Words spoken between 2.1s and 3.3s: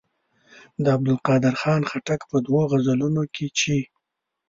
په دوو غزلونو